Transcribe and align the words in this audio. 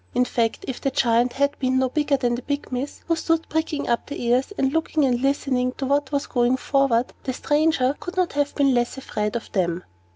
In 0.15 0.25
fact, 0.25 0.65
if 0.67 0.81
the 0.81 0.89
Giant 0.89 1.33
had 1.33 1.59
been 1.59 1.77
no 1.77 1.87
bigger 1.87 2.17
than 2.17 2.33
the 2.33 2.41
Pygmies 2.41 3.03
(who 3.07 3.15
stood 3.15 3.47
pricking 3.49 3.87
up 3.87 4.07
their 4.07 4.17
ears, 4.17 4.51
and 4.57 4.73
looking 4.73 5.05
and 5.05 5.21
listening 5.21 5.73
to 5.73 5.85
what 5.85 6.11
was 6.11 6.25
going 6.25 6.57
forward), 6.57 7.13
the 7.21 7.33
stranger 7.33 7.95
could 7.99 8.17
not 8.17 8.33
have 8.33 8.55
been 8.55 8.73
less 8.73 8.97
afraid 8.97 9.35
of 9.35 9.53
him. 9.53 9.83